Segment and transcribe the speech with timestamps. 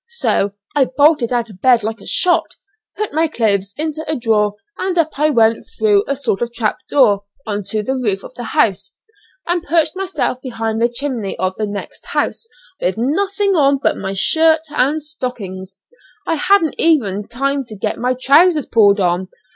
[0.09, 2.55] So I bolted out of bed like a shot,
[2.97, 6.79] put my clothes into a drawer, and up I went through a sort of trap
[6.89, 8.95] door on to the roof of the house,
[9.45, 12.47] and perched myself behind the chimney of the next house,
[12.81, 15.77] with nothing on but my shirt and stockings;
[16.25, 19.27] I hadn't time even to get my trousers pulled on.